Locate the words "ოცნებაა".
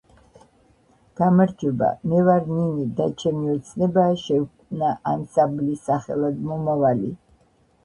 3.57-4.17